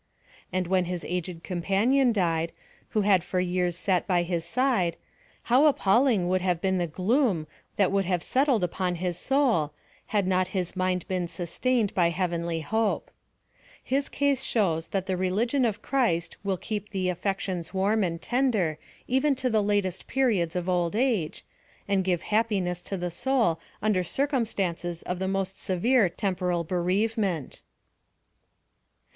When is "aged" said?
1.05-1.43